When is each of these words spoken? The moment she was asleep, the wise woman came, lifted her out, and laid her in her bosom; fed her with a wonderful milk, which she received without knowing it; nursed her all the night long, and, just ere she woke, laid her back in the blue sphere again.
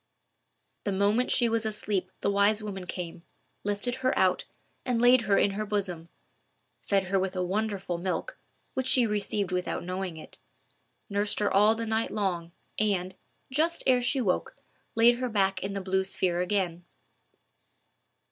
The 0.83 0.91
moment 0.91 1.29
she 1.29 1.47
was 1.47 1.63
asleep, 1.63 2.09
the 2.21 2.31
wise 2.31 2.63
woman 2.63 2.87
came, 2.87 3.21
lifted 3.63 3.93
her 4.01 4.17
out, 4.17 4.45
and 4.83 4.99
laid 4.99 5.21
her 5.29 5.37
in 5.37 5.51
her 5.51 5.63
bosom; 5.63 6.09
fed 6.81 7.03
her 7.09 7.19
with 7.19 7.35
a 7.35 7.43
wonderful 7.43 7.99
milk, 7.99 8.35
which 8.73 8.87
she 8.87 9.05
received 9.05 9.51
without 9.51 9.83
knowing 9.83 10.17
it; 10.17 10.39
nursed 11.07 11.37
her 11.37 11.53
all 11.53 11.75
the 11.75 11.85
night 11.85 12.09
long, 12.09 12.51
and, 12.79 13.13
just 13.51 13.83
ere 13.85 14.01
she 14.01 14.21
woke, 14.21 14.55
laid 14.95 15.19
her 15.19 15.29
back 15.29 15.61
in 15.63 15.73
the 15.73 15.79
blue 15.81 16.03
sphere 16.03 16.41
again. 16.41 16.83